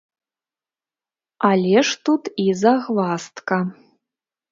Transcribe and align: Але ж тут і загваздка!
Але 1.49 1.83
ж 1.89 1.99
тут 2.09 2.23
і 2.45 2.45
загваздка! 2.63 3.57